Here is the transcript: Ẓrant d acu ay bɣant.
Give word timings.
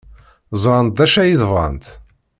Ẓrant 0.61 0.95
d 0.97 0.99
acu 1.05 1.17
ay 1.21 1.33
bɣant. 1.49 1.85